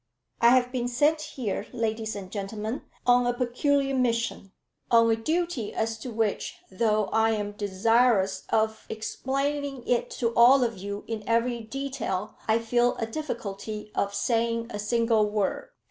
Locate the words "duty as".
5.15-5.99